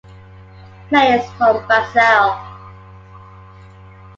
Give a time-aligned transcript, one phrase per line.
[0.89, 2.35] Players from Brazil.